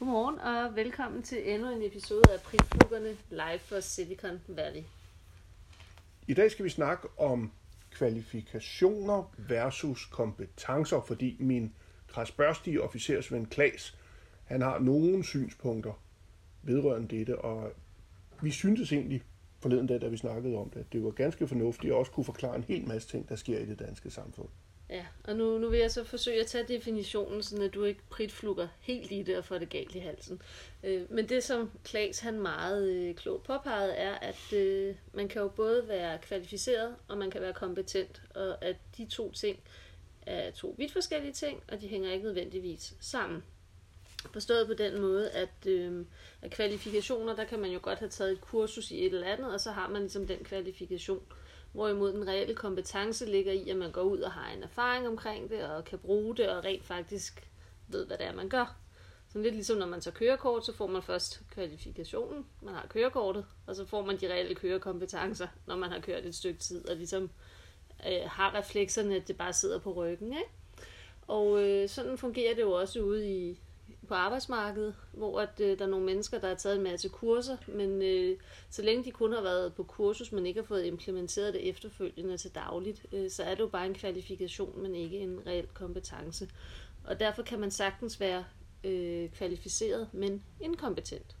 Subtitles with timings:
[0.00, 4.82] Godmorgen og velkommen til endnu en episode af Prisfluggerne live for Silicon Valley.
[6.28, 7.52] I dag skal vi snakke om
[7.90, 11.74] kvalifikationer versus kompetencer, fordi min
[12.08, 13.98] krasbørstige officersven Klaas,
[14.44, 15.92] han har nogle synspunkter
[16.62, 17.72] vedrørende dette, og
[18.42, 19.22] vi syntes egentlig
[19.58, 22.24] forleden dag, da vi snakkede om det, at det var ganske fornuftigt og også kunne
[22.24, 24.48] forklare en hel masse ting, der sker i det danske samfund.
[24.90, 28.00] Ja, og nu, nu vil jeg så forsøge at tage definitionen, så at du ikke
[28.10, 30.42] pritflukker helt i det og får det galt i halsen.
[30.82, 35.42] Øh, men det, som Klaas han meget øh, klogt påpegede, er, at øh, man kan
[35.42, 39.58] jo både være kvalificeret, og man kan være kompetent, og at de to ting
[40.22, 43.42] er to vidt forskellige ting, og de hænger ikke nødvendigvis sammen.
[44.32, 46.04] Forstået på den måde, at, øh,
[46.42, 49.52] at kvalifikationer, der kan man jo godt have taget et kursus i et eller andet,
[49.52, 51.22] og så har man ligesom den kvalifikation.
[51.72, 55.50] Hvorimod den reelle kompetence ligger i, at man går ud og har en erfaring omkring
[55.50, 57.48] det, og kan bruge det, og rent faktisk
[57.88, 58.76] ved, hvad det er, man gør.
[59.32, 63.46] Så lidt ligesom når man tager kørekort, så får man først kvalifikationen, man har kørekortet,
[63.66, 66.96] og så får man de reelle kørekompetencer, når man har kørt et stykke tid, og
[66.96, 67.30] ligesom
[68.06, 70.32] øh, har reflekserne, at det bare sidder på ryggen.
[70.32, 70.50] Ikke?
[71.26, 73.60] Og øh, sådan fungerer det jo også ude i,
[74.10, 77.56] på arbejdsmarkedet, hvor at, øh, der er nogle mennesker, der har taget en masse kurser,
[77.68, 78.36] men øh,
[78.70, 82.36] så længe de kun har været på kursus, men ikke har fået implementeret det efterfølgende
[82.36, 86.48] til dagligt, øh, så er det jo bare en kvalifikation, men ikke en reel kompetence.
[87.04, 88.44] Og derfor kan man sagtens være
[88.84, 91.36] øh, kvalificeret, men inkompetent.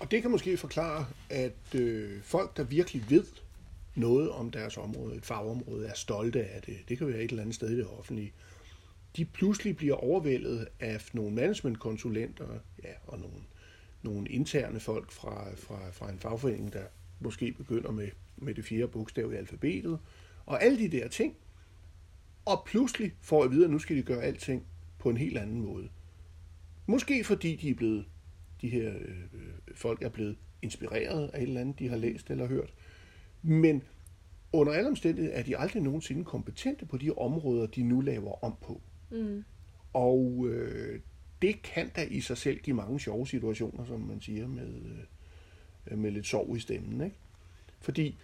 [0.00, 3.24] Og det kan måske forklare, at øh, folk, der virkelig ved
[3.94, 6.76] noget om deres område, et fagområde, er stolte af det.
[6.88, 8.32] Det kan være et eller andet sted i det offentlige
[9.16, 12.46] de pludselig bliver overvældet af nogle managementkonsulenter
[12.84, 13.36] ja, og nogle,
[14.02, 16.84] nogle interne folk fra, fra, fra en fagforening, der
[17.20, 19.98] måske begynder med, med det fjerde bogstav i alfabetet,
[20.46, 21.36] og alle de der ting.
[22.44, 24.66] Og pludselig får jeg videre, at nu skal de gøre alting
[24.98, 25.88] på en helt anden måde.
[26.86, 28.04] Måske fordi de er blevet,
[28.60, 32.46] de her øh, folk er blevet inspireret af et eller andet, de har læst eller
[32.46, 32.74] hørt.
[33.42, 33.82] Men
[34.52, 38.54] under alle omstændigheder er de aldrig nogensinde kompetente på de områder, de nu laver om
[38.60, 38.80] på.
[39.10, 39.44] Mm.
[39.92, 41.00] Og øh,
[41.42, 44.72] det kan da i sig selv give mange sjove situationer, som man siger, med,
[45.86, 47.00] øh, med lidt sorg i stemmen.
[47.00, 47.16] Ikke?
[47.80, 48.18] Fordi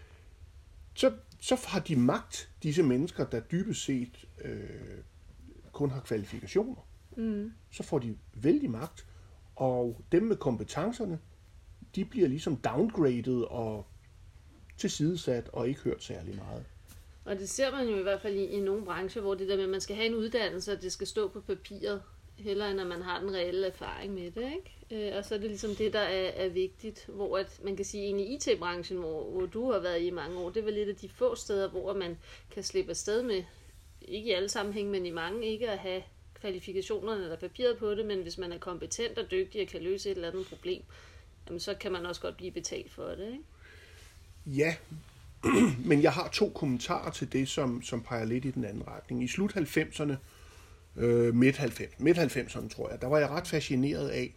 [0.94, 4.98] så, så har de magt, disse mennesker, der dybest set øh,
[5.72, 6.86] kun har kvalifikationer.
[7.16, 7.52] Mm.
[7.70, 9.06] Så får de vældig magt,
[9.56, 11.18] og dem med kompetencerne,
[11.94, 13.86] de bliver ligesom downgraded og
[14.76, 16.64] tilsidesat og ikke hørt særlig meget.
[17.24, 19.56] Og det ser man jo i hvert fald i, i nogle brancher, hvor det der
[19.56, 22.02] med, at man skal have en uddannelse, og det skal stå på papiret,
[22.36, 24.52] heller end at man har den reelle erfaring med det.
[24.52, 25.08] Ikke?
[25.08, 27.84] Øh, og så er det ligesom det, der er, er vigtigt, hvor at man kan
[27.84, 30.88] sige, at i IT-branchen, hvor, hvor du har været i mange år, det var lidt
[30.88, 32.18] af de få steder, hvor man
[32.50, 33.44] kan slippe afsted med,
[34.02, 36.02] ikke i alle sammenhæng, men i mange, ikke at have
[36.34, 40.10] kvalifikationerne eller papiret på det, men hvis man er kompetent og dygtig og kan løse
[40.10, 40.82] et eller andet problem,
[41.46, 43.26] jamen så kan man også godt blive betalt for det.
[43.26, 43.44] Ikke?
[44.46, 44.76] Ja,
[45.90, 49.24] Men jeg har to kommentarer til det, som, som peger lidt i den anden retning.
[49.24, 50.14] I slut 90'erne,
[50.96, 54.34] øh, midt 90, midt 90'erne tror jeg, der var jeg ret fascineret af,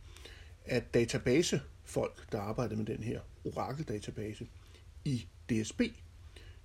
[0.65, 4.47] at databasefolk, der arbejdede med den her Oracle-database
[5.05, 5.81] i DSB,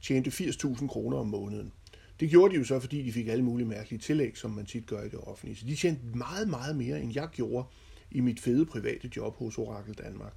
[0.02, 1.72] tjente 80.000 kroner om måneden.
[2.20, 4.86] Det gjorde de jo så, fordi de fik alle mulige mærkelige tillæg, som man tit
[4.86, 5.56] gør i det offentlige.
[5.56, 7.66] Så de tjente meget, meget mere, end jeg gjorde
[8.10, 10.32] i mit fede private job hos Oracle Danmark.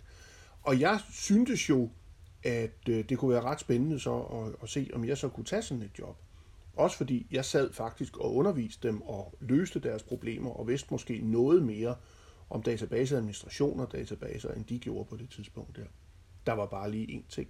[0.62, 1.90] Og jeg syntes jo,
[2.44, 5.46] at øh, det kunne være ret spændende så at, at se, om jeg så kunne
[5.46, 6.18] tage sådan et job.
[6.76, 11.22] Også fordi jeg sad faktisk og underviste dem og løste deres problemer og vidste måske
[11.24, 11.96] noget mere
[12.50, 15.86] om databaseadministration og databaser, end de gjorde på det tidspunkt der.
[16.46, 17.50] Der var bare lige én ting.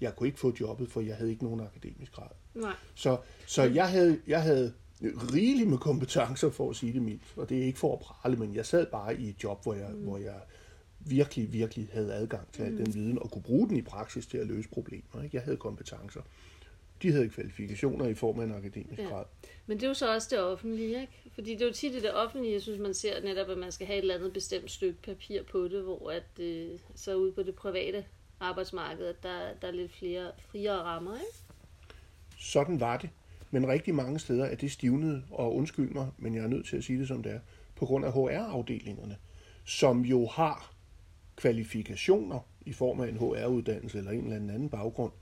[0.00, 2.28] Jeg kunne ikke få jobbet, for jeg havde ikke nogen akademisk grad.
[2.54, 2.72] Nej.
[2.94, 7.34] Så, så jeg, havde, jeg havde rigeligt med kompetencer, for at sige det mildt.
[7.36, 9.74] Og det er ikke for at prale, men jeg sad bare i et job, hvor
[9.74, 10.02] jeg, mm.
[10.02, 10.40] hvor jeg
[11.10, 12.76] virkelig, virkelig havde adgang til mm.
[12.76, 15.22] den viden og kunne bruge den i praksis til at løse problemer.
[15.22, 15.36] Ikke?
[15.36, 16.20] Jeg havde kompetencer.
[17.02, 19.08] De havde kvalifikationer i form af en akademisk ja.
[19.08, 19.24] grad.
[19.66, 21.12] Men det er jo så også det offentlige, ikke?
[21.34, 23.72] Fordi det er jo tit i det offentlige, jeg synes, man ser netop, at man
[23.72, 27.32] skal have et eller andet bestemt stykke papir på det, hvor at, øh, så ude
[27.32, 28.04] på det private
[28.40, 31.36] arbejdsmarked, at der, der er lidt flere friere rammer, ikke?
[32.38, 33.10] Sådan var det.
[33.50, 36.76] Men rigtig mange steder er det stivnet, og undskyld mig, men jeg er nødt til
[36.76, 37.40] at sige det som det er,
[37.76, 39.16] på grund af HR-afdelingerne,
[39.64, 40.75] som jo har
[41.36, 45.12] kvalifikationer i form af en HR-uddannelse eller en eller anden baggrund,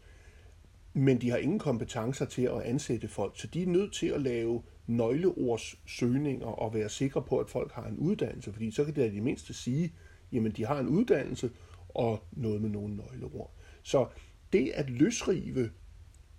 [0.93, 4.21] men de har ingen kompetencer til at ansætte folk, så de er nødt til at
[4.21, 9.13] lave nøgleordssøgninger og være sikre på, at folk har en uddannelse, fordi så kan det
[9.13, 9.93] i det mindste sige,
[10.33, 11.51] jamen de har en uddannelse
[11.89, 13.55] og noget med nogle nøgleord.
[13.83, 14.07] Så
[14.53, 15.71] det at løsrive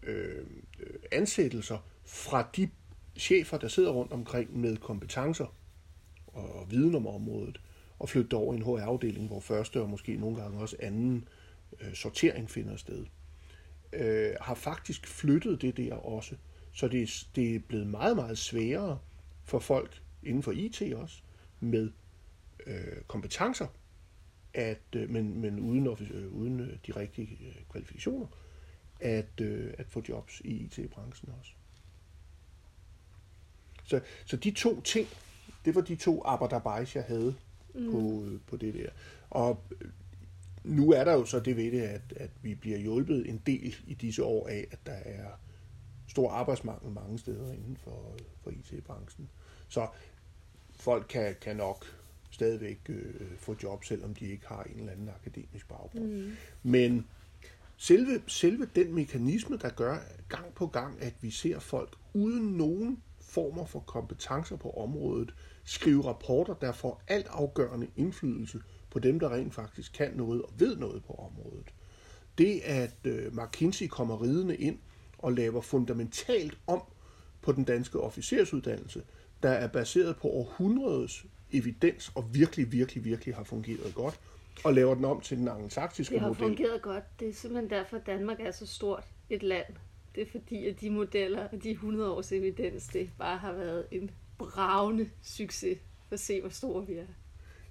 [0.03, 0.45] øh,
[1.11, 2.69] ansættelser fra de
[3.17, 5.55] chefer, der sidder rundt omkring med kompetencer,
[6.27, 7.61] og, og viden om området,
[7.99, 11.27] og flytte det over i en HR-afdeling, hvor første og måske nogle gange også anden
[11.81, 13.05] øh, sortering finder sted,
[13.93, 16.35] øh, har faktisk flyttet det der også.
[16.73, 18.99] Så det det er blevet meget, meget sværere
[19.43, 21.21] for folk inden for IT også,
[21.59, 21.91] med
[22.65, 23.67] øh, kompetencer,
[24.53, 28.27] at, øh, men, men uden, øh, uden øh, de rigtige øh, kvalifikationer,
[28.99, 31.51] at, øh, at få jobs i IT-branchen også.
[33.83, 35.07] Så, så de to ting,
[35.65, 37.35] det var de to arbejderbejs, jeg havde
[37.75, 37.91] mm.
[37.91, 38.89] på, på det der.
[39.29, 39.89] Og øh,
[40.63, 43.75] nu er der jo så det ved det, at, at vi bliver hjulpet en del
[43.87, 45.27] i disse år af, at der er
[46.07, 49.29] stor arbejdsmangel mange steder inden for, for IT-branchen.
[49.67, 49.87] Så
[50.75, 51.85] folk kan, kan nok
[52.29, 56.05] stadigvæk øh, få job, selvom de ikke har en eller anden akademisk baggrund.
[56.05, 56.31] Mm.
[56.63, 57.05] Men
[57.77, 59.97] selve, selve den mekanisme, der gør
[60.29, 65.33] gang på gang, at vi ser folk uden nogen former for kompetencer på området,
[65.63, 70.53] skrive rapporter, der får alt afgørende indflydelse på dem, der rent faktisk kan noget og
[70.57, 71.73] ved noget på området.
[72.37, 74.79] Det, at øh, McKinsey kommer ridende ind
[75.17, 76.83] og laver fundamentalt om
[77.41, 79.03] på den danske officersuddannelse,
[79.43, 84.19] der er baseret på århundredes evidens og virkelig, virkelig, virkelig har fungeret godt,
[84.63, 86.29] og laver den om til den angelsaksiske model.
[86.29, 86.57] Det har model.
[86.57, 87.19] fungeret godt.
[87.19, 89.65] Det er simpelthen derfor, at Danmark er så stort et land.
[90.15, 93.85] Det er fordi, at de modeller og de 100 års evidens, det bare har været
[93.91, 95.77] en bravende succes.
[96.07, 97.05] For at se, hvor store vi er.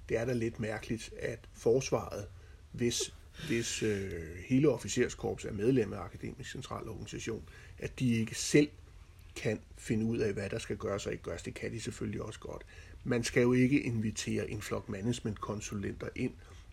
[0.08, 2.26] Det er da lidt mærkeligt, at forsvaret,
[2.72, 3.14] hvis,
[3.48, 7.48] hvis øh, hele officerskorps er medlem af Akademisk Central Organisation,
[7.78, 8.68] at de ikke selv
[9.36, 11.42] kan finde ud af, hvad der skal gøres og ikke gøres.
[11.42, 12.62] Det kan de selvfølgelig også godt.
[13.04, 16.32] Man skal jo ikke invitere en flok management-konsulenter ind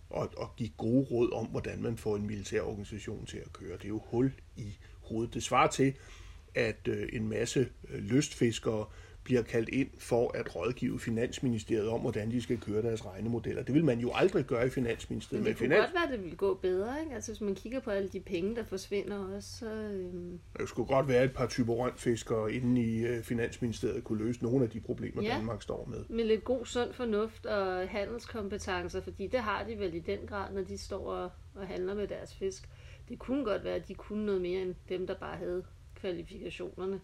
[0.10, 3.78] og, og give gode råd om, hvordan man får en militær organisation til at køre.
[3.78, 4.78] Det er jo hul i
[5.12, 5.34] hovedet.
[5.34, 5.94] Det svarer til,
[6.56, 8.86] at øh, en masse øh, lystfiskere
[9.24, 13.64] bliver kaldt ind for at rådgive Finansministeriet om, hvordan de skal køre deres regnemodeller.
[13.64, 15.44] Det vil man jo aldrig gøre i Finansministeriet.
[15.44, 15.86] Men det kunne finans...
[15.86, 17.02] godt være, at det ville gå bedre.
[17.02, 17.16] Ikke?
[17.16, 19.58] Altså hvis man kigger på alle de penge, der forsvinder også.
[19.58, 20.40] Så, øhm...
[20.60, 24.64] Det skulle godt være, at et par typerønfiskere inde i uh, Finansministeriet kunne løse nogle
[24.64, 26.04] af de problemer, ja, Danmark står med.
[26.10, 30.54] med lidt god sund fornuft og handelskompetencer, fordi det har de vel i den grad,
[30.54, 32.70] når de står og, og handler med deres fisk.
[33.12, 35.64] Det kunne godt være, at de kunne noget mere end dem, der bare havde
[35.96, 37.02] kvalifikationerne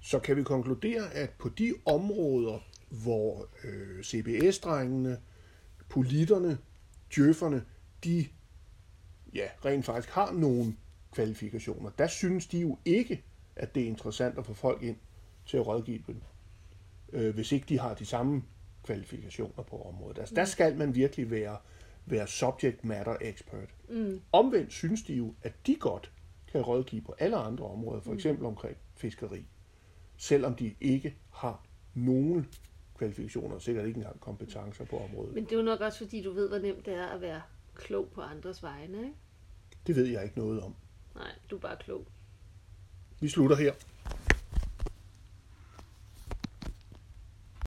[0.00, 2.58] så kan vi konkludere, at på de områder,
[2.90, 5.18] hvor øh, CBS-drengene,
[5.88, 6.58] politterne,
[7.14, 7.64] djøfferne,
[8.04, 8.26] de
[9.34, 10.76] ja, rent faktisk har nogle
[11.12, 13.24] kvalifikationer, der synes de jo ikke,
[13.56, 14.96] at det er interessant at få folk ind
[15.46, 16.20] til at rådgive dem,
[17.12, 18.42] øh, hvis ikke de har de samme
[18.82, 20.18] kvalifikationer på området.
[20.18, 20.36] Altså, mm.
[20.36, 21.56] der skal man virkelig være,
[22.06, 23.74] være subject matter expert.
[23.90, 24.20] Mm.
[24.32, 26.12] Omvendt synes de jo, at de godt
[26.52, 28.16] kan rådgive på alle andre områder, for mm.
[28.16, 29.46] eksempel omkring fiskeri
[30.18, 32.48] selvom de ikke har nogen
[32.98, 35.34] kvalifikationer, sikkert ikke engang kompetencer på området.
[35.34, 37.42] Men det er jo nok også, fordi du ved, hvor nemt det er at være
[37.74, 39.14] klog på andres vegne, ikke?
[39.86, 40.74] Det ved jeg ikke noget om.
[41.14, 42.06] Nej, du er bare klog.
[43.20, 43.72] Vi slutter her.